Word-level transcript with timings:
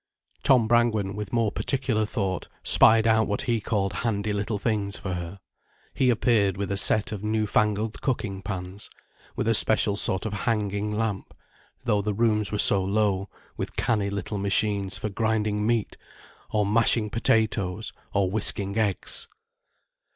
Tom 0.41 0.67
Brangwen, 0.67 1.15
with 1.15 1.31
more 1.31 1.51
particular 1.51 2.07
thought, 2.07 2.47
spied 2.63 3.05
out 3.05 3.27
what 3.27 3.43
he 3.43 3.61
called 3.61 3.93
handy 4.01 4.33
little 4.33 4.57
things 4.57 4.97
for 4.97 5.13
her. 5.13 5.39
He 5.93 6.09
appeared 6.09 6.57
with 6.57 6.71
a 6.71 6.75
set 6.75 7.11
of 7.11 7.23
new 7.23 7.45
fangled 7.45 8.01
cooking 8.01 8.41
pans, 8.41 8.89
with 9.35 9.47
a 9.47 9.53
special 9.53 9.95
sort 9.95 10.25
of 10.25 10.33
hanging 10.33 10.97
lamp, 10.97 11.35
though 11.83 12.01
the 12.01 12.15
rooms 12.15 12.51
were 12.51 12.57
so 12.57 12.83
low, 12.83 13.29
with 13.57 13.75
canny 13.75 14.09
little 14.09 14.39
machines 14.39 14.97
for 14.97 15.07
grinding 15.09 15.67
meat 15.67 15.97
or 16.49 16.65
mashing 16.65 17.11
potatoes 17.11 17.93
or 18.11 18.27
whisking 18.31 18.75
eggs. 18.79 19.27